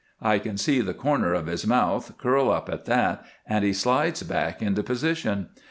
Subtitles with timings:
[0.23, 4.23] I can see the corner of his mouth curl up at that, and he slides
[4.23, 5.49] back into position.